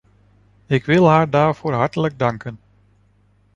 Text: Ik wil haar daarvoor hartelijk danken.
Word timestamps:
Ik 0.65 0.85
wil 0.85 1.09
haar 1.09 1.29
daarvoor 1.29 1.73
hartelijk 1.73 2.19
danken. 2.19 2.59